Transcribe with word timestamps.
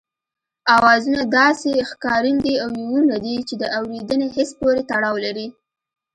آوازونه 0.77 1.21
داسې 1.39 1.71
ښکارندې 1.89 2.53
او 2.63 2.69
يوونونه 2.81 3.15
دي 3.25 3.35
چې 3.47 3.55
د 3.61 3.63
اورېدني 3.77 4.27
حس 4.35 4.49
پورې 4.59 4.81
تړاو 4.91 5.15
لري 5.25 5.47